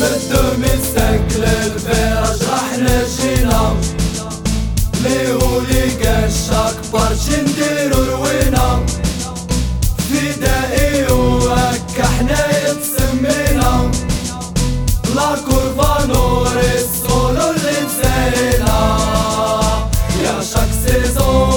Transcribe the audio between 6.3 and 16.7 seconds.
اكبر شنديرو الوينام فدائي وهكا إحنا يتسمينا. لا كورفا نور